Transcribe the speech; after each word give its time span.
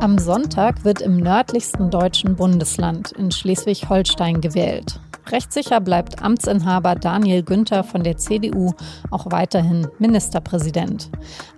Am 0.00 0.16
Sonntag 0.16 0.84
wird 0.84 1.00
im 1.00 1.16
nördlichsten 1.16 1.90
deutschen 1.90 2.36
Bundesland 2.36 3.10
in 3.12 3.32
Schleswig-Holstein 3.32 4.40
gewählt. 4.40 5.00
Rechtssicher 5.26 5.80
bleibt 5.80 6.22
Amtsinhaber 6.22 6.94
Daniel 6.94 7.42
Günther 7.42 7.82
von 7.82 8.04
der 8.04 8.16
CDU 8.16 8.74
auch 9.10 9.26
weiterhin 9.30 9.88
Ministerpräsident. 9.98 11.10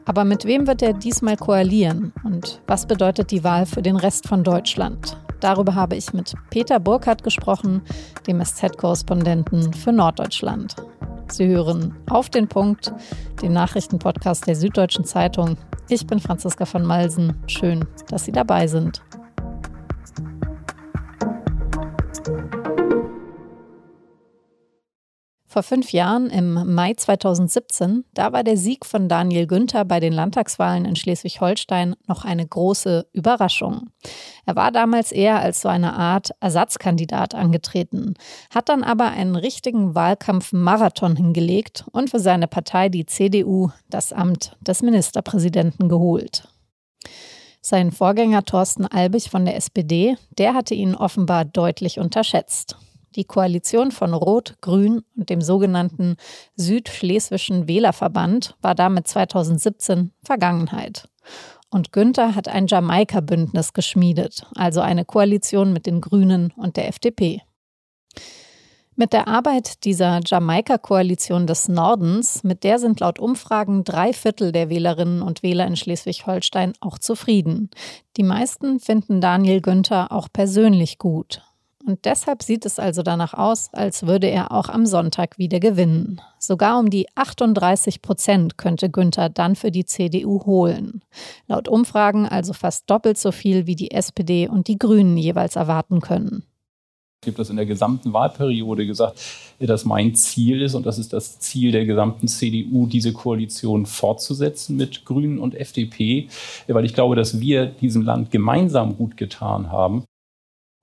Aber 0.07 0.25
mit 0.25 0.47
wem 0.47 0.67
wird 0.67 0.81
er 0.81 0.95
diesmal 0.95 1.37
koalieren 1.37 2.15
und 2.25 2.63
was 2.67 2.87
bedeutet 2.87 3.31
die 3.31 3.45
Wahl 3.45 3.67
für 3.67 3.83
den 3.83 3.97
Rest 3.97 4.27
von 4.27 4.43
Deutschland? 4.43 5.19
Darüber 5.41 5.75
habe 5.75 5.97
ich 5.97 6.15
mit 6.15 6.33
Peter 6.49 6.81
Burkhardt 6.81 7.23
gesprochen, 7.23 7.83
dem 8.27 8.43
SZ-Korrespondenten 8.43 9.75
für 9.75 9.93
Norddeutschland. 9.93 10.77
Sie 11.29 11.47
hören 11.47 11.95
auf 12.09 12.29
den 12.31 12.49
Punkt, 12.49 12.93
den 13.43 13.53
Nachrichtenpodcast 13.53 14.47
der 14.47 14.57
Süddeutschen 14.57 15.05
Zeitung. 15.05 15.57
Ich 15.93 16.07
bin 16.07 16.21
Franziska 16.21 16.67
von 16.67 16.87
Malsen. 16.87 17.35
Schön, 17.49 17.85
dass 18.11 18.25
Sie 18.25 18.31
dabei 18.31 18.69
sind. 18.69 19.03
Vor 25.53 25.65
fünf 25.65 25.91
Jahren, 25.91 26.31
im 26.31 26.75
Mai 26.77 26.95
2017, 26.95 28.05
da 28.15 28.33
war 28.33 28.45
der 28.45 28.57
Sieg 28.57 28.87
von 28.87 29.09
Daniel 29.09 29.49
Günther 29.49 29.85
bei 29.85 29.99
den 29.99 30.13
Landtagswahlen 30.13 30.85
in 30.85 30.95
Schleswig-Holstein 30.95 31.97
noch 32.07 32.25
eine 32.25 32.47
große 32.47 33.09
Überraschung. 33.13 33.91
Er 34.47 34.55
war 34.55 34.71
damals 34.71 35.11
eher 35.11 35.41
als 35.41 35.61
so 35.61 35.69
eine 35.69 35.95
Art 35.95 36.31
Ersatzkandidat 36.39 37.35
angetreten, 37.35 38.15
hat 38.55 38.69
dann 38.69 38.85
aber 38.85 39.07
einen 39.07 39.35
richtigen 39.35 39.97
Wahlkampf-Marathon 39.97 41.17
hingelegt 41.17 41.85
und 41.91 42.11
für 42.11 42.21
seine 42.21 42.47
Partei, 42.47 42.89
die 42.89 43.07
CDU, 43.07 43.71
das 43.89 44.13
Amt 44.13 44.57
des 44.61 44.83
Ministerpräsidenten 44.83 45.89
geholt. 45.89 46.47
Sein 47.61 47.91
Vorgänger 47.91 48.45
Thorsten 48.45 48.87
Albig 48.87 49.31
von 49.31 49.45
der 49.45 49.57
SPD, 49.57 50.17
der 50.39 50.55
hatte 50.55 50.77
ihn 50.77 50.95
offenbar 50.95 51.45
deutlich 51.45 51.99
unterschätzt. 51.99 52.77
Die 53.17 53.25
Koalition 53.25 53.91
von 53.91 54.15
Rot, 54.15 54.57
Grün 54.61 55.03
und 55.17 55.31
dem 55.31 55.41
sogenannten 55.41 56.17
Südschleswischen 56.57 57.67
Wählerverband 57.67 58.57
war 58.63 58.75
damit 58.75 59.09
2017 59.09 60.13
Vergangenheit. 60.23 61.09
Und 61.71 61.93
Günther 61.93 62.35
hat 62.35 62.49
ein 62.49 62.67
Jamaika-Bündnis 62.67 63.73
geschmiedet, 63.73 64.47
also 64.55 64.81
eine 64.81 65.05
Koalition 65.05 65.73
mit 65.73 65.87
den 65.87 66.01
Grünen 66.01 66.53
und 66.57 66.77
der 66.77 66.89
FDP. 66.89 67.43
Mit 68.97 69.13
der 69.13 69.29
Arbeit 69.29 69.85
dieser 69.85 70.21
Jamaika-Koalition 70.25 71.47
des 71.47 71.69
Nordens, 71.69 72.45
mit 72.45 72.65
der 72.65 72.79
sind 72.79 73.01
laut 73.01 73.19
Umfragen 73.19 73.83
drei 73.83 74.13
Viertel 74.13 74.53
der 74.53 74.69
Wählerinnen 74.69 75.23
und 75.23 75.43
Wähler 75.43 75.67
in 75.67 75.77
Schleswig-Holstein 75.77 76.75
auch 76.81 76.99
zufrieden. 76.99 77.71
Die 78.17 78.23
meisten 78.23 78.79
finden 78.79 79.21
Daniel 79.21 79.63
Günther 79.63 80.13
auch 80.13 80.29
persönlich 80.31 80.99
gut. 80.99 81.41
Und 81.87 82.05
deshalb 82.05 82.43
sieht 82.43 82.67
es 82.67 82.79
also 82.79 83.03
danach 83.03 83.33
aus, 83.33 83.73
als 83.73 84.07
würde 84.07 84.29
er 84.29 84.53
auch 84.53 84.69
am 84.69 84.85
Sonntag 84.85 85.39
wieder 85.39 85.61
gewinnen. 85.61 86.21
Sogar 86.39 86.79
um 86.79 86.91
die 86.91 87.07
38 87.15 88.03
Prozent 88.03 88.59
könnte 88.59 88.91
Günther 88.91 89.31
dann 89.31 89.57
für 89.57 89.71
die 89.71 89.87
CDU 89.87 90.45
holen. 90.45 91.03
Laut 91.47 91.69
Umfragen 91.69 92.27
also 92.27 92.53
fast 92.53 92.89
doppelt 92.91 93.19
so 93.19 93.33
viel, 93.33 93.67
wie 93.67 93.77
die 93.77 93.93
SPD 93.93 94.47
und 94.47 94.69
die 94.69 94.79
Grünen 94.79 95.17
jeweils 95.17 95.57
erwarten 95.57 96.01
können. 96.01 96.45
Ich 97.23 97.29
habe 97.29 97.37
das 97.37 97.51
in 97.51 97.57
der 97.57 97.67
gesamten 97.67 98.15
Wahlperiode 98.15 98.87
gesagt, 98.87 99.21
dass 99.59 99.85
mein 99.85 100.15
Ziel 100.15 100.63
ist 100.63 100.75
und 100.75 100.87
das 100.87 100.99
ist 100.99 101.13
das 101.13 101.39
Ziel 101.39 101.71
der 101.71 101.85
gesamten 101.85 102.29
CDU, 102.29 102.87
diese 102.87 103.13
Koalition 103.13 103.85
fortzusetzen 103.85 104.77
mit 104.77 105.05
Grünen 105.05 105.39
und 105.39 105.55
FDP, 105.55 106.29
weil 106.67 106.87
ich 106.87 106.95
glaube, 106.95 107.17
dass 107.17 107.39
wir 107.39 107.67
diesem 107.67 108.03
Land 108.03 108.31
gemeinsam 108.31 108.97
gut 108.97 109.19
getan 109.19 109.71
haben. 109.71 110.05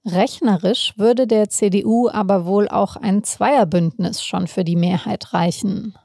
Rechnerisch 0.07 0.93
würde 0.95 1.27
der 1.27 1.49
CDU 1.49 2.07
aber 2.09 2.45
wohl 2.45 2.69
auch 2.69 2.95
ein 2.95 3.23
Zweierbündnis 3.23 4.23
schon 4.23 4.47
für 4.47 4.63
die 4.63 4.77
Mehrheit 4.77 5.33
reichen. 5.33 5.95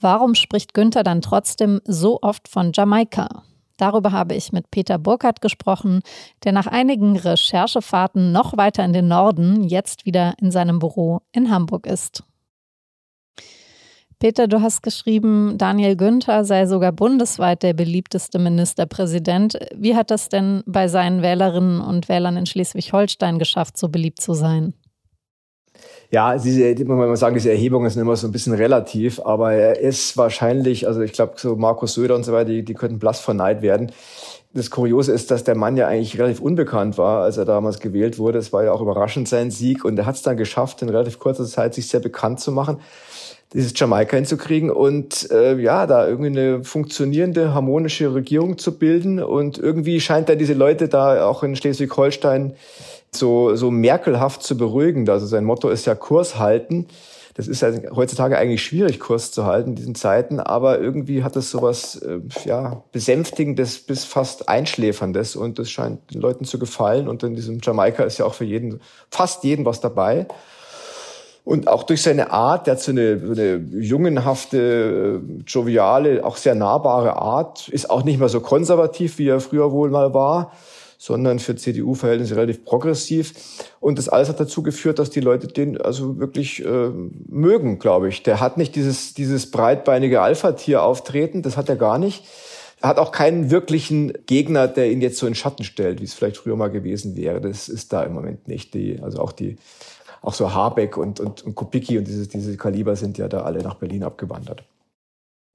Warum 0.00 0.34
spricht 0.34 0.72
Günther 0.72 1.02
dann 1.02 1.20
trotzdem 1.20 1.82
so 1.84 2.20
oft 2.22 2.48
von 2.48 2.72
Jamaika? 2.72 3.42
Darüber 3.76 4.12
habe 4.12 4.34
ich 4.34 4.52
mit 4.52 4.70
Peter 4.70 4.98
Burkhardt 4.98 5.42
gesprochen, 5.42 6.00
der 6.44 6.52
nach 6.52 6.66
einigen 6.66 7.16
Recherchefahrten 7.16 8.32
noch 8.32 8.56
weiter 8.56 8.82
in 8.84 8.94
den 8.94 9.08
Norden 9.08 9.62
jetzt 9.62 10.06
wieder 10.06 10.34
in 10.40 10.50
seinem 10.50 10.78
Büro 10.78 11.20
in 11.30 11.50
Hamburg 11.50 11.86
ist. 11.86 12.24
Peter, 14.20 14.48
du 14.48 14.60
hast 14.60 14.82
geschrieben, 14.82 15.58
Daniel 15.58 15.94
Günther 15.94 16.44
sei 16.44 16.66
sogar 16.66 16.90
bundesweit 16.90 17.62
der 17.62 17.72
beliebteste 17.72 18.40
Ministerpräsident. 18.40 19.56
Wie 19.76 19.94
hat 19.94 20.10
das 20.10 20.28
denn 20.28 20.64
bei 20.66 20.88
seinen 20.88 21.22
Wählerinnen 21.22 21.80
und 21.80 22.08
Wählern 22.08 22.36
in 22.36 22.44
Schleswig-Holstein 22.44 23.38
geschafft, 23.38 23.78
so 23.78 23.88
beliebt 23.88 24.20
zu 24.20 24.34
sein? 24.34 24.74
Ja, 26.10 26.36
diese, 26.36 26.84
man 26.84 27.14
sagen, 27.16 27.34
diese 27.34 27.50
Erhebungen 27.50 27.90
sind 27.90 28.02
immer 28.02 28.16
so 28.16 28.26
ein 28.26 28.32
bisschen 28.32 28.54
relativ, 28.54 29.20
aber 29.20 29.52
er 29.52 29.78
ist 29.78 30.16
wahrscheinlich, 30.16 30.88
also 30.88 31.02
ich 31.02 31.12
glaube, 31.12 31.34
so 31.36 31.54
Markus 31.54 31.94
Söder 31.94 32.16
und 32.16 32.24
so 32.24 32.32
weiter, 32.32 32.50
die, 32.50 32.64
die 32.64 32.74
könnten 32.74 32.98
blass 32.98 33.20
vor 33.20 33.34
Neid 33.34 33.62
werden. 33.62 33.92
Das 34.54 34.70
Kuriose 34.70 35.12
ist, 35.12 35.30
dass 35.30 35.44
der 35.44 35.54
Mann 35.54 35.76
ja 35.76 35.86
eigentlich 35.86 36.18
relativ 36.18 36.40
unbekannt 36.40 36.96
war, 36.96 37.22
als 37.22 37.36
er 37.36 37.44
damals 37.44 37.80
gewählt 37.80 38.18
wurde. 38.18 38.38
Es 38.38 38.52
war 38.52 38.64
ja 38.64 38.72
auch 38.72 38.80
überraschend 38.80 39.28
sein 39.28 39.50
Sieg 39.50 39.84
und 39.84 39.98
er 39.98 40.06
hat 40.06 40.16
es 40.16 40.22
dann 40.22 40.36
geschafft, 40.36 40.80
in 40.82 40.88
relativ 40.88 41.18
kurzer 41.18 41.44
Zeit 41.44 41.74
sich 41.74 41.88
sehr 41.88 42.00
bekannt 42.00 42.40
zu 42.40 42.50
machen 42.50 42.78
dieses 43.54 43.72
Jamaika 43.74 44.16
hinzukriegen 44.16 44.70
und 44.70 45.30
äh, 45.30 45.56
ja, 45.58 45.86
da 45.86 46.06
irgendwie 46.06 46.28
eine 46.28 46.64
funktionierende, 46.64 47.54
harmonische 47.54 48.14
Regierung 48.14 48.58
zu 48.58 48.78
bilden. 48.78 49.22
Und 49.22 49.58
irgendwie 49.58 50.00
scheint 50.00 50.28
er 50.28 50.36
diese 50.36 50.52
Leute 50.52 50.88
da 50.88 51.26
auch 51.26 51.42
in 51.42 51.56
Schleswig-Holstein 51.56 52.54
so, 53.10 53.56
so 53.56 53.70
merkelhaft 53.70 54.42
zu 54.42 54.58
beruhigen. 54.58 55.08
Also 55.08 55.26
sein 55.26 55.44
Motto 55.44 55.70
ist 55.70 55.86
ja 55.86 55.94
Kurs 55.94 56.38
halten. 56.38 56.86
Das 57.38 57.46
ist 57.46 57.62
ja 57.62 57.70
heutzutage 57.94 58.36
eigentlich 58.36 58.64
schwierig, 58.64 58.98
Kurs 58.98 59.30
zu 59.30 59.46
halten 59.46 59.70
in 59.70 59.76
diesen 59.76 59.94
Zeiten, 59.94 60.40
aber 60.40 60.80
irgendwie 60.80 61.22
hat 61.22 61.36
es 61.36 61.52
sowas 61.52 61.94
äh, 61.94 62.18
ja, 62.44 62.82
Besänftigendes 62.90 63.78
bis 63.78 64.04
fast 64.04 64.48
Einschläferndes 64.48 65.36
und 65.36 65.60
das 65.60 65.70
scheint 65.70 66.12
den 66.12 66.20
Leuten 66.20 66.44
zu 66.44 66.58
gefallen. 66.58 67.06
Und 67.06 67.22
in 67.22 67.36
diesem 67.36 67.60
Jamaika 67.62 68.02
ist 68.02 68.18
ja 68.18 68.24
auch 68.24 68.34
für 68.34 68.44
jeden, 68.44 68.80
fast 69.08 69.44
jeden 69.44 69.64
was 69.64 69.80
dabei. 69.80 70.26
Und 71.44 71.68
auch 71.68 71.84
durch 71.84 72.02
seine 72.02 72.32
Art, 72.32 72.66
der 72.66 72.74
hat 72.74 72.80
so 72.80 72.90
eine, 72.90 73.20
so 73.20 73.40
eine 73.40 73.54
jungenhafte, 73.78 75.22
äh, 75.22 75.42
joviale, 75.46 76.24
auch 76.24 76.38
sehr 76.38 76.56
nahbare 76.56 77.22
Art, 77.22 77.68
ist 77.68 77.88
auch 77.88 78.02
nicht 78.02 78.18
mehr 78.18 78.28
so 78.28 78.40
konservativ, 78.40 79.18
wie 79.18 79.28
er 79.28 79.38
früher 79.38 79.70
wohl 79.70 79.90
mal 79.90 80.12
war, 80.12 80.50
sondern 80.98 81.38
für 81.38 81.54
CDU-Verhältnisse 81.54 82.36
relativ 82.36 82.64
progressiv. 82.64 83.32
Und 83.80 83.98
das 83.98 84.08
alles 84.08 84.28
hat 84.28 84.40
dazu 84.40 84.62
geführt, 84.62 84.98
dass 84.98 85.10
die 85.10 85.20
Leute 85.20 85.46
den 85.46 85.80
also 85.80 86.18
wirklich 86.18 86.64
äh, 86.64 86.90
mögen, 87.28 87.78
glaube 87.78 88.08
ich. 88.08 88.24
Der 88.24 88.40
hat 88.40 88.58
nicht 88.58 88.74
dieses, 88.74 89.14
dieses 89.14 89.50
breitbeinige 89.50 90.20
Alpha-Tier 90.20 90.82
auftreten, 90.82 91.42
das 91.42 91.56
hat 91.56 91.68
er 91.68 91.76
gar 91.76 91.98
nicht. 91.98 92.24
Er 92.80 92.90
hat 92.90 92.98
auch 92.98 93.12
keinen 93.12 93.50
wirklichen 93.50 94.12
Gegner, 94.26 94.68
der 94.68 94.90
ihn 94.90 95.00
jetzt 95.00 95.18
so 95.18 95.26
in 95.26 95.34
Schatten 95.34 95.64
stellt, 95.64 96.00
wie 96.00 96.04
es 96.04 96.14
vielleicht 96.14 96.36
früher 96.36 96.56
mal 96.56 96.70
gewesen 96.70 97.16
wäre. 97.16 97.40
Das 97.40 97.68
ist 97.68 97.92
da 97.92 98.02
im 98.02 98.12
Moment 98.12 98.46
nicht. 98.46 98.74
Die, 98.74 99.00
also 99.00 99.20
auch 99.20 99.32
die 99.32 99.56
auch 100.20 100.34
so 100.34 100.52
Habeck 100.52 100.96
und, 100.96 101.20
und, 101.20 101.42
und 101.42 101.54
Kubicki 101.54 101.98
und 101.98 102.06
diese, 102.06 102.26
diese 102.26 102.56
Kaliber 102.56 102.96
sind 102.96 103.18
ja 103.18 103.28
da 103.28 103.42
alle 103.42 103.62
nach 103.62 103.74
Berlin 103.74 104.02
abgewandert. 104.02 104.64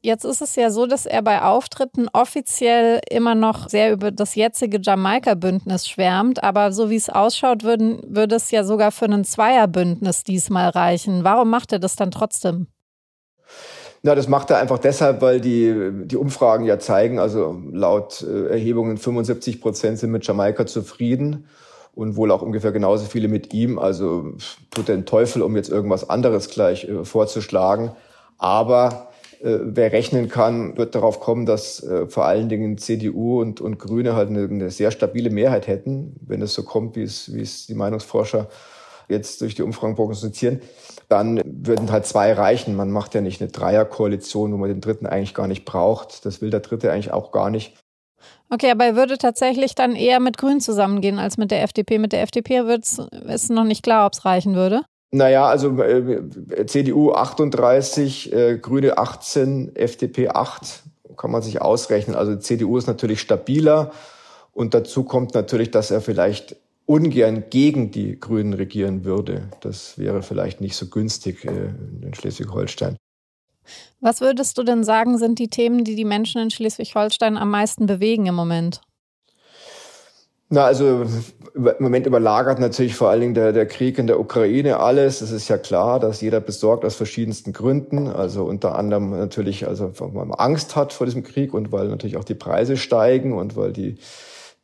Jetzt 0.06 0.26
ist 0.26 0.42
es 0.42 0.58
ja 0.58 0.70
so, 0.70 0.86
dass 0.86 1.06
er 1.06 1.22
bei 1.22 1.42
Auftritten 1.42 2.10
offiziell 2.12 3.00
immer 3.10 3.36
noch 3.36 3.70
sehr 3.70 3.94
über 3.94 4.12
das 4.12 4.36
jetzige 4.36 4.82
Jamaika-Bündnis 4.82 5.88
schwärmt, 5.88 6.44
aber 6.44 6.74
so 6.74 6.90
wie 6.90 6.98
es 6.98 7.10
ausschaut, 7.10 7.64
würden, 7.64 8.02
würde 8.06 8.36
es 8.36 8.52
ja 8.52 8.66
sogar 8.66 8.92
für 8.92 9.06
ein 9.06 9.24
Zweierbündnis 9.24 10.26
diesmal 10.26 10.72
reichen. 10.72 11.24
Warum 11.24 11.50
macht 11.50 11.72
er 11.72 11.80
das 11.80 11.96
dann 11.96 12.12
trotzdem? 12.12 12.68
Na, 14.02 14.14
das 14.14 14.28
macht 14.28 14.50
er 14.50 14.58
einfach 14.58 14.80
deshalb, 14.80 15.22
weil 15.22 15.40
die, 15.40 15.74
die 16.04 16.18
Umfragen 16.18 16.66
ja 16.66 16.80
zeigen, 16.80 17.18
also 17.18 17.62
laut 17.72 18.24
äh, 18.24 18.50
Erhebungen 18.50 18.98
75 18.98 19.62
Prozent 19.62 20.00
sind 20.00 20.12
mit 20.12 20.28
Jamaika 20.28 20.66
zufrieden 20.66 21.48
und 21.96 22.18
wohl 22.18 22.32
auch 22.32 22.42
ungefähr 22.42 22.74
genauso 22.74 23.06
viele 23.06 23.30
mit 23.30 23.54
ihm. 23.54 23.80
Also 23.80 24.34
tut 24.70 24.90
den 24.90 25.06
Teufel, 25.06 25.42
um 25.42 25.56
jetzt 25.56 25.70
irgendwas 25.70 26.10
anderes 26.10 26.50
gleich 26.50 26.90
äh, 26.90 27.06
vorzuschlagen. 27.06 27.94
Aber 28.38 29.13
wer 29.44 29.92
rechnen 29.92 30.30
kann, 30.30 30.78
wird 30.78 30.96
darauf 30.96 31.20
kommen, 31.20 31.46
dass 31.46 31.84
äh, 31.84 32.08
vor 32.08 32.26
allen 32.26 32.48
Dingen 32.48 32.78
CDU 32.78 33.42
und, 33.42 33.60
und 33.60 33.78
Grüne 33.78 34.16
halt 34.16 34.30
eine, 34.30 34.44
eine, 34.44 34.70
sehr 34.72 34.90
stabile 34.92 35.30
Mehrheit 35.30 35.68
hätten, 35.68 36.16
wenn 36.26 36.42
es 36.42 36.54
so 36.54 36.64
kommt, 36.64 36.96
wie 36.96 37.04
es, 37.04 37.34
wie 37.34 37.42
es 37.42 37.68
die 37.68 37.74
Meinungsforscher 37.74 38.48
jetzt 39.10 39.42
durch 39.42 39.54
die 39.54 39.64
Umfragen 39.64 39.96
prognostizieren, 39.96 40.62
dann 41.10 41.42
würden 41.46 41.92
halt 41.92 42.06
zwei 42.06 42.32
reichen. 42.32 42.76
Man 42.76 42.90
macht 42.90 43.16
ja 43.16 43.22
nicht 43.22 43.42
eine 43.42 43.52
Dreierkoalition, 43.52 44.54
wo 44.54 44.58
man 44.58 44.70
den 44.70 44.80
dritten 44.80 45.06
eigentlich 45.06 45.34
gar 45.34 45.48
nicht 45.48 45.66
braucht. 45.66 46.26
Das 46.26 46.42
will 46.42 46.50
der 46.50 46.62
dritte 46.62 46.92
eigentlich 46.92 47.12
auch 47.12 47.34
gar 47.34 47.50
nicht. 47.50 47.76
Okay, 48.50 48.72
aber 48.72 48.86
er 48.86 48.96
würde 48.96 49.18
tatsächlich 49.18 49.76
dann 49.76 49.96
eher 49.96 50.22
mit 50.22 50.38
Grün 50.38 50.62
zusammengehen 50.62 51.20
als 51.20 51.38
mit 51.38 51.52
der 51.52 51.64
FDP. 51.64 52.00
Mit 52.00 52.14
der 52.14 52.22
FDP 52.22 52.64
ist 53.28 53.50
noch 53.50 53.66
nicht 53.66 53.84
klar, 53.84 54.06
ob 54.06 54.14
es 54.14 54.24
reichen 54.24 54.56
würde. 54.56 54.84
Naja, 55.14 55.46
also 55.46 55.80
äh, 55.80 56.66
CDU 56.66 57.12
38, 57.12 58.34
äh, 58.34 58.58
Grüne 58.58 58.98
18, 58.98 59.76
FDP 59.76 60.30
8, 60.30 60.82
kann 61.18 61.30
man 61.30 61.44
sich 61.44 61.62
ausrechnen. 61.62 62.16
Also 62.16 62.36
CDU 62.36 62.80
ist 62.80 62.88
natürlich 62.88 63.22
stabiler 63.22 63.92
Und 64.54 64.74
dazu 64.74 65.04
kommt 65.04 65.36
natürlich, 65.36 65.70
dass 65.70 65.92
er 65.92 66.02
vielleicht 66.02 66.56
ungern 66.88 67.44
gegen 67.52 67.92
die 67.92 68.20
Grünen 68.20 68.54
regieren 68.54 69.06
würde. 69.06 69.50
Das 69.62 70.00
wäre 70.00 70.24
vielleicht 70.24 70.62
nicht 70.62 70.76
so 70.76 70.88
günstig 70.88 71.46
äh, 71.46 71.70
in 72.02 72.16
Schleswig-Holstein. 72.16 72.98
Was 74.02 74.20
würdest 74.20 74.58
du 74.58 74.64
denn 74.64 74.84
sagen, 74.84 75.20
sind 75.20 75.38
die 75.38 75.48
Themen, 75.48 75.84
die 75.84 75.96
die 75.96 76.06
Menschen 76.06 76.42
in 76.42 76.50
Schleswig-Holstein 76.50 77.38
am 77.38 77.52
meisten 77.52 77.86
bewegen 77.86 78.26
im 78.26 78.34
Moment? 78.34 78.82
Na, 80.54 80.66
also 80.66 81.08
im 81.56 81.74
Moment 81.80 82.06
überlagert 82.06 82.60
natürlich 82.60 82.94
vor 82.94 83.10
allen 83.10 83.22
Dingen 83.22 83.34
der, 83.34 83.54
der 83.54 83.66
Krieg 83.66 83.98
in 83.98 84.06
der 84.06 84.20
Ukraine 84.20 84.80
alles. 84.80 85.22
Es 85.22 85.32
ist 85.32 85.48
ja 85.48 85.58
klar, 85.58 86.00
dass 86.00 86.22
jeder 86.22 86.40
besorgt 86.42 86.86
aus 86.86 86.94
verschiedensten 86.94 87.54
Gründen. 87.54 88.08
Also 88.08 88.44
unter 88.44 88.76
anderem 88.76 89.10
natürlich, 89.10 89.68
also 89.68 89.92
weil 89.98 90.26
man 90.26 90.32
Angst 90.32 90.76
hat 90.76 90.94
vor 90.94 91.08
diesem 91.08 91.24
Krieg 91.24 91.56
und 91.56 91.72
weil 91.72 91.88
natürlich 91.88 92.18
auch 92.18 92.24
die 92.24 92.36
Preise 92.36 92.78
steigen 92.78 93.34
und 93.34 93.56
weil 93.56 93.74
die 93.74 93.98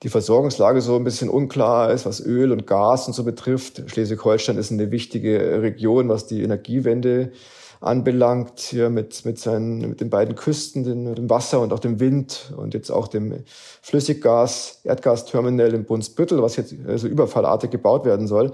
die 0.04 0.10
Versorgungslage 0.10 0.80
so 0.80 0.96
ein 0.96 1.04
bisschen 1.04 1.28
unklar 1.28 1.92
ist, 1.92 2.06
was 2.06 2.24
Öl 2.24 2.52
und 2.52 2.68
Gas 2.68 3.08
und 3.08 3.14
so 3.14 3.24
betrifft. 3.24 3.84
Schleswig-Holstein 3.88 4.58
ist 4.58 4.72
eine 4.72 4.92
wichtige 4.92 5.62
Region, 5.62 6.08
was 6.08 6.28
die 6.28 6.44
Energiewende 6.44 7.32
anbelangt, 7.82 8.60
hier 8.60 8.90
mit, 8.90 9.24
mit, 9.26 9.40
seinen, 9.40 9.80
mit 9.80 10.02
den 10.02 10.10
beiden 10.10 10.36
Küsten, 10.36 10.84
den, 10.84 11.16
dem 11.16 11.30
Wasser 11.30 11.62
und 11.62 11.72
auch 11.72 11.80
dem 11.80 12.00
Wind 12.00 12.54
und 12.58 12.74
jetzt 12.74 12.92
auch 12.92 13.08
dem 13.08 13.44
Flüssiggas, 13.82 14.82
Erdgasterminal 14.84 15.74
in 15.74 15.86
Brunsbüttel, 15.86 16.42
was 16.42 16.58
jetzt 16.58 16.76
also 16.88 17.08
überfallartig 17.08 17.72
gebaut 17.72 18.06
werden 18.06 18.28
soll. 18.28 18.52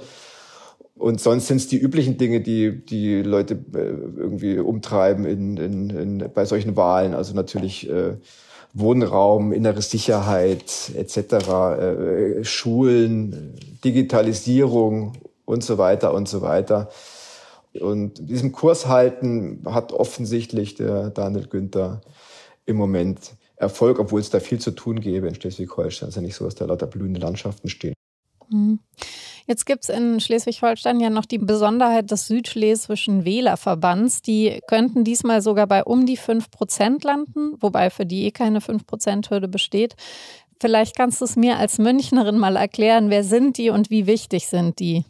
Und 0.98 1.20
sonst 1.20 1.48
sind 1.48 1.58
es 1.58 1.68
die 1.68 1.78
üblichen 1.78 2.18
Dinge, 2.18 2.40
die 2.40 2.86
die 2.86 3.22
Leute 3.22 3.56
äh, 3.74 3.78
irgendwie 3.78 4.60
umtreiben 4.60 5.26
in, 5.26 5.58
in, 5.58 5.90
in, 5.90 6.32
bei 6.34 6.46
solchen 6.46 6.78
Wahlen. 6.78 7.14
Also 7.14 7.34
natürlich 7.34 7.90
äh, 7.90 8.14
Wohnraum, 8.74 9.52
innere 9.52 9.82
Sicherheit 9.82 10.92
etc., 10.96 11.18
äh, 11.18 12.44
Schulen, 12.46 13.56
Digitalisierung 13.84 15.14
und 15.44 15.64
so 15.64 15.78
weiter 15.78 16.14
und 16.14 16.30
so 16.30 16.42
weiter. 16.42 16.90
Und 17.82 18.30
diesem 18.30 18.52
Kurs 18.52 18.88
halten 18.88 19.64
hat 19.66 19.92
offensichtlich 19.92 20.76
der 20.76 21.10
Daniel 21.10 21.48
Günther 21.48 22.02
im 22.66 22.78
Moment 22.78 23.36
Erfolg, 23.58 24.00
obwohl 24.00 24.20
es 24.20 24.30
da 24.30 24.40
viel 24.40 24.60
zu 24.60 24.72
tun 24.72 25.00
gäbe 25.00 25.28
in 25.28 25.36
Schleswig-Holstein. 25.36 26.10
Es 26.10 26.14
ist 26.14 26.16
ja 26.18 26.22
nicht 26.22 26.36
so, 26.36 26.46
dass 26.46 26.56
da 26.56 26.66
lauter 26.66 26.88
blühende 26.88 27.20
Landschaften 27.20 27.70
stehen. 27.70 27.94
Mhm. 28.50 28.80
Jetzt 29.48 29.66
gibt 29.66 29.84
es 29.84 29.90
in 29.90 30.20
Schleswig-Holstein 30.20 31.00
ja 31.00 31.10
noch 31.10 31.26
die 31.26 31.38
Besonderheit 31.38 32.10
des 32.10 32.28
Südschleswischen 32.28 33.26
Wählerverbands. 33.26 34.22
Die 34.24 34.60
könnten 34.68 35.04
diesmal 35.04 35.42
sogar 35.42 35.68
bei 35.68 35.84
um 35.84 36.06
die 36.06 36.18
5 36.18 36.50
Prozent 36.50 37.04
landen, 37.04 37.54
wobei 37.60 37.92
für 37.92 38.06
die 38.06 38.26
eh 38.26 38.32
keine 38.32 38.60
5 38.60 38.88
Prozent-Hürde 38.88 39.48
besteht. 39.48 39.96
Vielleicht 40.60 40.96
kannst 40.96 41.22
du 41.22 41.26
es 41.26 41.36
mir 41.36 41.58
als 41.58 41.78
Münchnerin 41.78 42.40
mal 42.40 42.56
erklären, 42.56 43.10
wer 43.10 43.24
sind 43.24 43.58
die 43.58 43.70
und 43.70 43.90
wie 43.90 44.08
wichtig 44.08 44.48
sind 44.48 44.80
die? 44.80 45.04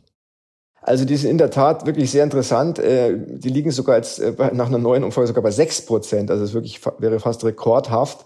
Also 0.87 1.03
die 1.03 1.15
sind 1.15 1.31
in 1.31 1.39
der 1.39 1.49
Tat 1.49 1.87
wirklich 1.87 2.11
sehr 2.11 2.23
interessant. 2.23 2.77
Äh, 2.77 3.17
die 3.17 3.49
liegen 3.49 3.71
sogar 3.71 3.97
jetzt 3.97 4.19
äh, 4.19 4.33
nach 4.53 4.67
einer 4.67 4.77
neuen 4.77 5.03
Umfrage 5.03 5.25
sogar 5.25 5.41
bei 5.41 5.49
6 5.49 5.87
Prozent. 5.87 6.29
Also 6.29 6.43
es 6.43 6.53
wirklich 6.53 6.79
wäre 6.99 7.19
fast 7.19 7.43
rekordhaft. 7.43 8.19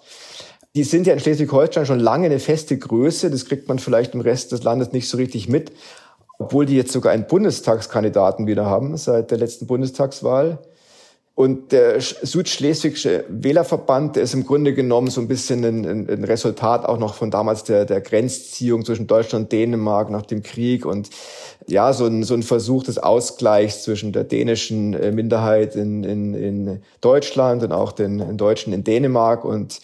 Die 0.75 0.83
sind 0.83 1.07
ja 1.07 1.13
in 1.13 1.21
Schleswig-Holstein 1.21 1.85
schon 1.85 2.01
lange 2.01 2.25
eine 2.25 2.39
feste 2.39 2.77
Größe. 2.77 3.31
Das 3.31 3.45
kriegt 3.45 3.69
man 3.69 3.79
vielleicht 3.79 4.13
im 4.13 4.19
Rest 4.19 4.51
des 4.51 4.63
Landes 4.63 4.91
nicht 4.91 5.07
so 5.07 5.15
richtig 5.15 5.47
mit. 5.47 5.71
Obwohl 6.38 6.65
die 6.65 6.75
jetzt 6.75 6.91
sogar 6.91 7.13
einen 7.13 7.27
Bundestagskandidaten 7.27 8.45
wieder 8.45 8.65
haben 8.65 8.97
seit 8.97 9.31
der 9.31 9.38
letzten 9.38 9.65
Bundestagswahl. 9.65 10.59
Und 11.39 11.71
der 11.71 12.01
Südschleswigsche 12.01 13.24
Wählerverband, 13.30 14.18
der 14.18 14.24
ist 14.24 14.33
im 14.33 14.45
Grunde 14.45 14.74
genommen 14.74 15.07
so 15.07 15.21
ein 15.21 15.30
bisschen 15.30 15.63
ein, 15.63 15.86
ein, 16.09 16.24
Resultat 16.25 16.83
auch 16.83 17.00
noch 17.00 17.13
von 17.13 17.31
damals 17.31 17.63
der, 17.63 17.86
der 17.86 18.01
Grenzziehung 18.01 18.83
zwischen 18.83 19.07
Deutschland 19.07 19.45
und 19.45 19.51
Dänemark 19.53 20.09
nach 20.09 20.25
dem 20.25 20.44
Krieg 20.44 20.86
und 20.86 21.09
ja, 21.65 21.94
so 21.94 22.07
ein, 22.07 22.24
so 22.24 22.33
ein 22.33 22.44
Versuch 22.44 22.83
des 22.83 22.97
Ausgleichs 22.97 23.83
zwischen 23.83 24.12
der 24.12 24.25
dänischen 24.25 24.94
äh, 24.94 25.13
Minderheit 25.13 25.77
in, 25.77 26.03
in, 26.03 26.33
in 26.33 26.81
Deutschland 27.00 27.63
und 27.63 27.71
auch 27.71 27.94
den, 27.94 28.18
den 28.18 28.36
Deutschen 28.36 28.74
in 28.74 28.83
Dänemark. 28.83 29.45
Und 29.45 29.80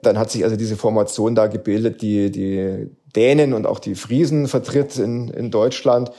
dann 0.00 0.18
hat 0.18 0.30
sich 0.30 0.42
also 0.42 0.56
diese 0.56 0.76
Formation 0.76 1.34
da 1.34 1.48
gebildet, 1.48 2.00
die 2.00 2.30
die 2.30 2.88
Dänen 3.14 3.52
und 3.52 3.66
auch 3.66 3.78
die 3.78 3.94
Friesen 3.94 4.48
vertritt 4.48 4.96
in, 4.96 5.28
in 5.28 5.50
Deutschland. 5.50 6.12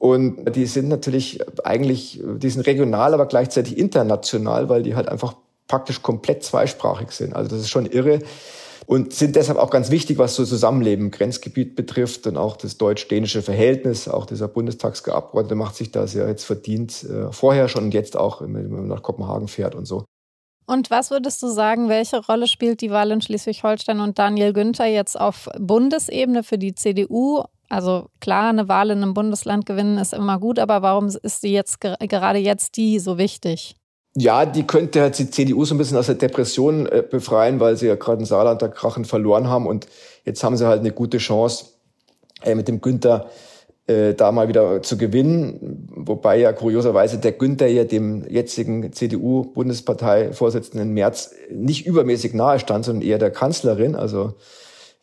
Und 0.00 0.56
die 0.56 0.64
sind 0.64 0.88
natürlich 0.88 1.40
eigentlich, 1.62 2.22
die 2.24 2.48
sind 2.48 2.66
regional, 2.66 3.12
aber 3.12 3.26
gleichzeitig 3.26 3.76
international, 3.76 4.70
weil 4.70 4.82
die 4.82 4.94
halt 4.94 5.08
einfach 5.08 5.34
praktisch 5.68 6.00
komplett 6.00 6.42
zweisprachig 6.42 7.10
sind. 7.10 7.36
Also 7.36 7.50
das 7.50 7.60
ist 7.60 7.68
schon 7.68 7.84
irre 7.84 8.20
und 8.86 9.12
sind 9.12 9.36
deshalb 9.36 9.58
auch 9.58 9.68
ganz 9.68 9.90
wichtig, 9.90 10.16
was 10.16 10.36
so 10.36 10.46
Zusammenleben 10.46 11.04
im 11.04 11.10
Grenzgebiet 11.10 11.76
betrifft 11.76 12.26
und 12.26 12.38
auch 12.38 12.56
das 12.56 12.78
deutsch-dänische 12.78 13.42
Verhältnis. 13.42 14.08
Auch 14.08 14.24
dieser 14.24 14.48
Bundestagsgeabgeordnete 14.48 15.54
macht 15.54 15.76
sich 15.76 15.92
da 15.92 16.06
sehr 16.06 16.26
jetzt 16.28 16.44
verdient, 16.44 17.04
äh, 17.04 17.30
vorher 17.30 17.68
schon 17.68 17.84
und 17.84 17.94
jetzt 17.94 18.16
auch, 18.16 18.40
wenn 18.40 18.70
man 18.70 18.88
nach 18.88 19.02
Kopenhagen 19.02 19.48
fährt 19.48 19.74
und 19.74 19.84
so. 19.84 20.06
Und 20.66 20.90
was 20.90 21.10
würdest 21.10 21.42
du 21.42 21.48
sagen, 21.48 21.90
welche 21.90 22.24
Rolle 22.24 22.46
spielt 22.46 22.80
die 22.80 22.90
Wahl 22.90 23.10
in 23.10 23.20
Schleswig-Holstein 23.20 24.00
und 24.00 24.18
Daniel 24.18 24.54
Günther 24.54 24.86
jetzt 24.86 25.20
auf 25.20 25.50
Bundesebene 25.58 26.42
für 26.42 26.56
die 26.56 26.74
CDU? 26.74 27.44
Also 27.70 28.10
klar, 28.20 28.50
eine 28.50 28.68
Wahl 28.68 28.90
in 28.90 29.02
einem 29.02 29.14
Bundesland 29.14 29.64
gewinnen 29.64 29.96
ist 29.96 30.12
immer 30.12 30.38
gut, 30.40 30.58
aber 30.58 30.82
warum 30.82 31.06
ist 31.06 31.40
sie 31.40 31.52
jetzt 31.52 31.80
gerade 31.80 32.38
jetzt 32.38 32.76
die 32.76 32.98
so 32.98 33.16
wichtig? 33.16 33.76
Ja, 34.16 34.44
die 34.44 34.66
könnte 34.66 35.02
halt 35.02 35.16
die 35.20 35.30
CDU 35.30 35.64
so 35.64 35.76
ein 35.76 35.78
bisschen 35.78 35.96
aus 35.96 36.06
der 36.06 36.16
Depression 36.16 36.86
äh, 36.86 37.04
befreien, 37.08 37.60
weil 37.60 37.76
sie 37.76 37.86
ja 37.86 37.94
gerade 37.94 38.18
in 38.18 38.26
Saarland 38.26 38.60
da 38.60 38.66
Krachen 38.66 39.04
verloren 39.04 39.48
haben 39.48 39.68
und 39.68 39.86
jetzt 40.24 40.42
haben 40.42 40.56
sie 40.56 40.66
halt 40.66 40.80
eine 40.80 40.90
gute 40.90 41.18
Chance 41.18 41.66
äh, 42.42 42.56
mit 42.56 42.66
dem 42.66 42.80
Günther 42.80 43.30
äh, 43.86 44.14
da 44.14 44.32
mal 44.32 44.48
wieder 44.48 44.82
zu 44.82 44.98
gewinnen, 44.98 45.86
wobei 45.94 46.38
ja 46.38 46.52
kurioserweise 46.52 47.18
der 47.18 47.30
Günther 47.32 47.68
ja 47.68 47.84
dem 47.84 48.28
jetzigen 48.28 48.92
CDU-Bundesparteivorsitzenden 48.92 50.92
März 50.92 51.32
nicht 51.52 51.86
übermäßig 51.86 52.34
nahe 52.34 52.58
stand, 52.58 52.86
sondern 52.86 53.06
eher 53.06 53.18
der 53.18 53.30
Kanzlerin, 53.30 53.94
also 53.94 54.34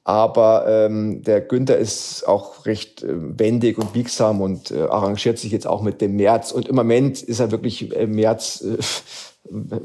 aber 0.08 0.66
ähm, 0.70 1.22
der 1.22 1.42
Günther 1.42 1.78
ist 1.78 2.26
auch 2.26 2.66
recht 2.66 3.04
äh, 3.04 3.10
wendig 3.10 3.78
und 3.78 3.92
biegsam 3.92 4.40
und 4.40 4.72
äh, 4.72 4.84
arrangiert 4.84 5.38
sich 5.38 5.52
jetzt 5.52 5.68
auch 5.68 5.82
mit 5.82 6.00
dem 6.00 6.16
März. 6.16 6.54
Und 6.54 6.70
im 6.70 6.78
Moment 6.78 7.22
ist 7.22 7.42
er 7.42 7.52
wirklich 7.52 7.94
äh, 7.94 8.08
März 8.08 8.64
äh, 8.64 8.78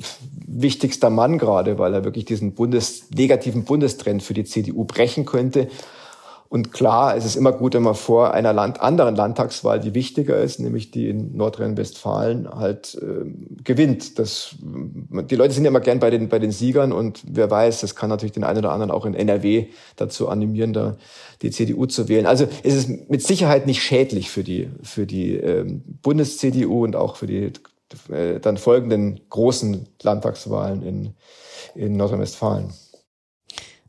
wichtigster 0.46 1.10
Mann 1.10 1.38
gerade, 1.38 1.76
weil 1.80 1.92
er 1.92 2.04
wirklich 2.04 2.24
diesen 2.24 2.54
Bundes, 2.54 3.10
negativen 3.12 3.64
Bundestrend 3.64 4.22
für 4.22 4.32
die 4.32 4.44
CDU 4.44 4.84
brechen 4.84 5.26
könnte. 5.26 5.66
Und 6.48 6.70
klar, 6.70 7.16
es 7.16 7.24
ist 7.24 7.34
immer 7.34 7.50
gut, 7.50 7.74
wenn 7.74 7.82
man 7.82 7.96
vor 7.96 8.32
einer 8.32 8.52
Land 8.52 8.80
anderen 8.80 9.16
Landtagswahl, 9.16 9.80
die 9.80 9.94
wichtiger 9.94 10.36
ist, 10.36 10.60
nämlich 10.60 10.92
die 10.92 11.08
in 11.08 11.36
Nordrhein-Westfalen, 11.36 12.48
halt 12.48 12.96
äh, 13.02 13.28
gewinnt. 13.64 14.20
Das, 14.20 14.54
die 15.12 15.36
Leute 15.36 15.52
sind 15.54 15.64
ja 15.64 15.68
immer 15.68 15.80
gern 15.80 16.00
bei 16.00 16.10
den, 16.10 16.28
bei 16.28 16.38
den 16.38 16.52
Siegern 16.52 16.92
und 16.92 17.22
wer 17.26 17.50
weiß, 17.50 17.80
das 17.80 17.94
kann 17.94 18.08
natürlich 18.08 18.32
den 18.32 18.44
einen 18.44 18.58
oder 18.58 18.72
anderen 18.72 18.90
auch 18.90 19.04
in 19.04 19.14
NRW 19.14 19.66
dazu 19.96 20.28
animieren, 20.28 20.72
da 20.72 20.96
die 21.42 21.50
CDU 21.50 21.86
zu 21.86 22.08
wählen. 22.08 22.26
Also 22.26 22.46
es 22.62 22.74
ist 22.74 23.10
mit 23.10 23.22
Sicherheit 23.22 23.66
nicht 23.66 23.82
schädlich 23.82 24.30
für 24.30 24.42
die, 24.42 24.70
für 24.82 25.06
die 25.06 25.34
ähm, 25.36 25.82
Bundes-CDU 26.02 26.84
und 26.84 26.96
auch 26.96 27.16
für 27.16 27.26
die 27.26 27.52
äh, 28.10 28.40
dann 28.40 28.56
folgenden 28.56 29.20
großen 29.28 29.86
Landtagswahlen 30.02 30.82
in, 30.82 31.14
in 31.74 31.96
Nordrhein-Westfalen. 31.96 32.72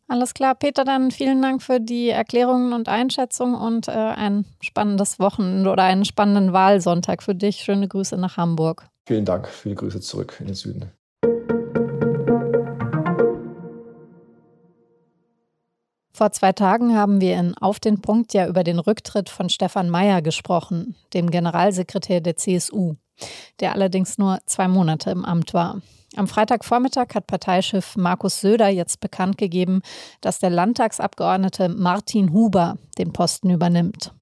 Alles 0.07 0.33
klar, 0.33 0.53
Peter, 0.53 0.83
dann 0.83 1.11
vielen 1.11 1.41
Dank 1.41 1.63
für 1.63 1.79
die 1.79 2.09
Erklärungen 2.09 2.73
und 2.73 2.89
Einschätzungen 2.89 3.55
und 3.55 3.87
äh, 3.87 3.91
ein 3.91 4.45
spannendes 4.61 5.17
Wochenende 5.17 5.71
oder 5.71 5.83
einen 5.83 6.05
spannenden 6.05 6.53
Wahlsonntag 6.53 7.23
für 7.23 7.33
dich. 7.33 7.57
Schöne 7.57 7.87
Grüße 7.87 8.17
nach 8.17 8.37
Hamburg. 8.37 8.85
Vielen 9.07 9.25
Dank, 9.25 9.47
viele 9.47 9.75
Grüße 9.75 10.01
zurück 10.01 10.37
in 10.39 10.47
den 10.47 10.55
Süden. 10.55 10.91
Vor 16.15 16.31
zwei 16.31 16.51
Tagen 16.51 16.95
haben 16.95 17.21
wir 17.21 17.35
in 17.37 17.57
Auf 17.57 17.79
den 17.79 17.99
Punkt 17.99 18.35
ja 18.35 18.47
über 18.47 18.63
den 18.63 18.77
Rücktritt 18.77 19.29
von 19.29 19.49
Stefan 19.49 19.89
Mayer 19.89 20.21
gesprochen, 20.21 20.95
dem 21.15 21.31
Generalsekretär 21.31 22.21
der 22.21 22.37
CSU, 22.37 22.95
der 23.59 23.73
allerdings 23.73 24.19
nur 24.19 24.37
zwei 24.45 24.67
Monate 24.67 25.09
im 25.09 25.25
Amt 25.25 25.55
war. 25.55 25.81
Am 26.15 26.27
Freitagvormittag 26.27 27.15
hat 27.15 27.25
Parteichef 27.25 27.95
Markus 27.95 28.41
Söder 28.41 28.67
jetzt 28.67 28.99
bekannt 28.99 29.39
gegeben, 29.39 29.81
dass 30.21 30.37
der 30.37 30.51
Landtagsabgeordnete 30.51 31.69
Martin 31.69 32.31
Huber 32.31 32.77
den 32.99 33.11
Posten 33.11 33.49
übernimmt. 33.49 34.13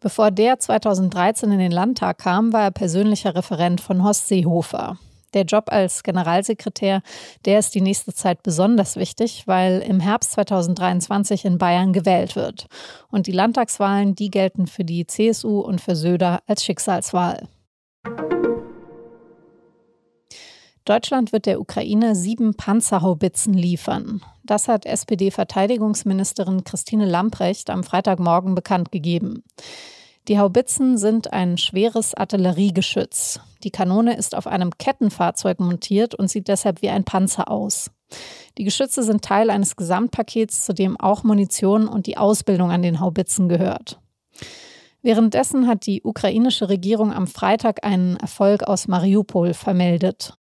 Bevor 0.00 0.30
der 0.30 0.58
2013 0.58 1.52
in 1.52 1.58
den 1.58 1.72
Landtag 1.72 2.18
kam, 2.18 2.52
war 2.52 2.64
er 2.64 2.70
persönlicher 2.70 3.34
Referent 3.34 3.80
von 3.80 4.04
Horst 4.04 4.28
Seehofer. 4.28 4.98
Der 5.34 5.44
Job 5.44 5.64
als 5.68 6.02
Generalsekretär, 6.02 7.02
der 7.44 7.58
ist 7.58 7.74
die 7.74 7.80
nächste 7.80 8.12
Zeit 8.12 8.42
besonders 8.42 8.96
wichtig, 8.96 9.44
weil 9.46 9.80
im 9.80 10.00
Herbst 10.00 10.32
2023 10.32 11.44
in 11.44 11.58
Bayern 11.58 11.92
gewählt 11.92 12.36
wird. 12.36 12.66
Und 13.10 13.26
die 13.26 13.32
Landtagswahlen, 13.32 14.14
die 14.14 14.30
gelten 14.30 14.66
für 14.66 14.84
die 14.84 15.06
CSU 15.06 15.60
und 15.60 15.80
für 15.80 15.96
Söder 15.96 16.42
als 16.46 16.64
Schicksalswahl. 16.64 17.48
Deutschland 20.84 21.32
wird 21.32 21.46
der 21.46 21.60
Ukraine 21.60 22.16
sieben 22.16 22.54
Panzerhaubitzen 22.54 23.54
liefern. 23.54 24.20
Das 24.42 24.66
hat 24.66 24.84
SPD-Verteidigungsministerin 24.84 26.64
Christine 26.64 27.06
Lamprecht 27.06 27.70
am 27.70 27.84
Freitagmorgen 27.84 28.56
bekannt 28.56 28.90
gegeben. 28.90 29.44
Die 30.28 30.38
Haubitzen 30.38 30.98
sind 30.98 31.32
ein 31.32 31.58
schweres 31.58 32.14
Artilleriegeschütz. 32.14 33.40
Die 33.64 33.72
Kanone 33.72 34.16
ist 34.16 34.36
auf 34.36 34.46
einem 34.46 34.70
Kettenfahrzeug 34.78 35.58
montiert 35.58 36.14
und 36.14 36.28
sieht 36.28 36.46
deshalb 36.46 36.80
wie 36.80 36.90
ein 36.90 37.02
Panzer 37.02 37.50
aus. 37.50 37.90
Die 38.56 38.62
Geschütze 38.62 39.02
sind 39.02 39.24
Teil 39.24 39.50
eines 39.50 39.74
Gesamtpakets, 39.74 40.64
zu 40.64 40.74
dem 40.74 40.98
auch 40.98 41.24
Munition 41.24 41.88
und 41.88 42.06
die 42.06 42.18
Ausbildung 42.18 42.70
an 42.70 42.82
den 42.82 43.00
Haubitzen 43.00 43.48
gehört. 43.48 44.00
Währenddessen 45.02 45.66
hat 45.66 45.86
die 45.86 46.02
ukrainische 46.04 46.68
Regierung 46.68 47.12
am 47.12 47.26
Freitag 47.26 47.84
einen 47.84 48.16
Erfolg 48.16 48.62
aus 48.62 48.86
Mariupol 48.86 49.54
vermeldet. 49.54 50.34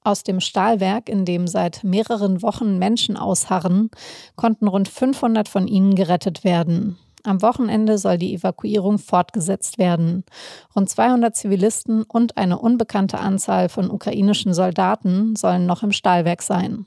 Aus 0.00 0.22
dem 0.22 0.40
Stahlwerk, 0.40 1.10
in 1.10 1.26
dem 1.26 1.46
seit 1.46 1.84
mehreren 1.84 2.40
Wochen 2.40 2.78
Menschen 2.78 3.18
ausharren, 3.18 3.90
konnten 4.36 4.66
rund 4.66 4.88
500 4.88 5.46
von 5.46 5.68
ihnen 5.68 5.94
gerettet 5.94 6.44
werden. 6.44 6.96
Am 7.24 7.42
Wochenende 7.42 7.98
soll 7.98 8.18
die 8.18 8.34
Evakuierung 8.34 8.98
fortgesetzt 8.98 9.78
werden. 9.78 10.24
Rund 10.74 10.88
200 10.88 11.34
Zivilisten 11.34 12.02
und 12.02 12.36
eine 12.36 12.58
unbekannte 12.58 13.18
Anzahl 13.18 13.68
von 13.68 13.90
ukrainischen 13.90 14.54
Soldaten 14.54 15.36
sollen 15.36 15.66
noch 15.66 15.82
im 15.82 15.92
Stahlwerk 15.92 16.42
sein. 16.42 16.86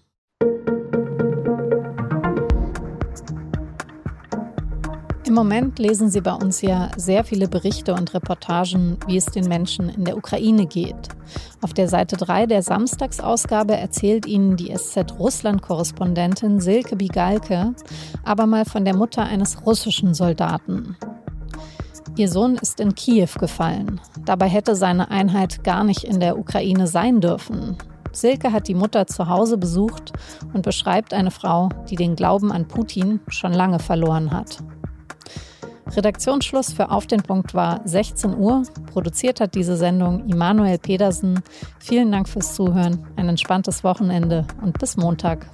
Im 5.32 5.36
Moment 5.36 5.80
lesen 5.80 6.10
Sie 6.10 6.20
bei 6.20 6.34
uns 6.34 6.62
ja 6.62 6.92
sehr 6.98 7.24
viele 7.24 7.48
Berichte 7.48 7.94
und 7.94 8.14
Reportagen, 8.14 8.98
wie 9.08 9.16
es 9.16 9.28
den 9.28 9.48
Menschen 9.48 9.88
in 9.88 10.04
der 10.04 10.18
Ukraine 10.18 10.66
geht. 10.66 11.08
Auf 11.62 11.74
der 11.74 11.88
Seite 11.88 12.18
3 12.18 12.48
der 12.48 12.62
Samstagsausgabe 12.62 13.78
erzählt 13.78 14.26
Ihnen 14.26 14.58
die 14.58 14.76
SZ-Russland-Korrespondentin 14.76 16.60
Silke 16.60 16.98
Bigalke 16.98 17.74
aber 18.26 18.46
mal 18.46 18.66
von 18.66 18.84
der 18.84 18.94
Mutter 18.94 19.24
eines 19.24 19.66
russischen 19.66 20.14
Soldaten. 20.14 20.98
Ihr 22.18 22.28
Sohn 22.28 22.56
ist 22.56 22.82
in 22.82 22.94
Kiew 22.94 23.30
gefallen. 23.40 24.02
Dabei 24.26 24.50
hätte 24.50 24.76
seine 24.76 25.12
Einheit 25.12 25.64
gar 25.64 25.86
nicht 25.86 26.04
in 26.04 26.20
der 26.20 26.38
Ukraine 26.38 26.88
sein 26.88 27.22
dürfen. 27.22 27.78
Silke 28.12 28.52
hat 28.52 28.68
die 28.68 28.76
Mutter 28.76 29.08
zu 29.08 29.30
Hause 29.30 29.58
besucht 29.58 30.12
und 30.52 30.64
beschreibt 30.64 31.14
eine 31.14 31.32
Frau, 31.32 31.70
die 31.90 31.96
den 31.96 32.18
Glauben 32.18 32.52
an 32.52 32.68
Putin 32.68 33.22
schon 33.30 33.54
lange 33.54 33.80
verloren 33.80 34.32
hat. 34.32 34.58
Redaktionsschluss 35.96 36.74
für 36.74 36.90
Auf 36.90 37.08
den 37.08 37.22
Punkt 37.22 37.54
war 37.54 37.82
16 37.86 38.38
Uhr. 38.38 38.64
Produziert 38.92 39.40
hat 39.40 39.56
diese 39.56 39.76
Sendung 39.76 40.28
Immanuel 40.28 40.78
Pedersen. 40.78 41.42
Vielen 41.80 42.12
Dank 42.12 42.30
fürs 42.30 42.56
Zuhören, 42.56 43.06
ein 43.16 43.30
entspanntes 43.30 43.84
Wochenende 43.84 44.46
und 44.62 44.80
bis 44.80 44.98
Montag. 44.98 45.48